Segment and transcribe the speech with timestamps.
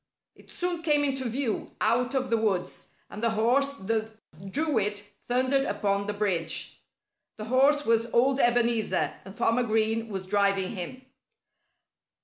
[0.33, 4.17] It soon came into view, out of the woods, and the horse that
[4.49, 6.81] drew it thundered upon the bridge.
[7.37, 11.05] The horse was old Ebenezer; and Farmer Green was driving him.